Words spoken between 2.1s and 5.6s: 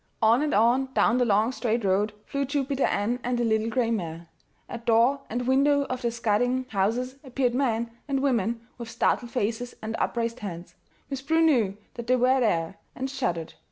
flew Jupiter Ann and the little gray mare. At door and